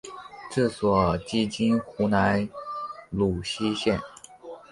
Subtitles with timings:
[0.49, 2.49] 治所即今湖南
[3.11, 4.01] 泸溪县。